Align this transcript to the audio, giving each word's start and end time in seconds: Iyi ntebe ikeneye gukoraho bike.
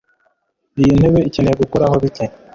Iyi 0.79 0.91
ntebe 0.99 1.19
ikeneye 1.29 1.55
gukoraho 1.61 1.95
bike. 2.03 2.25